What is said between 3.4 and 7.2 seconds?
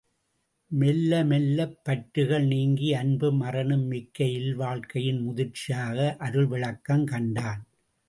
அறனும் மிக்க இல்வாழ்க்கையின் முதிர்ச்சியாக அருள்விளக்கம்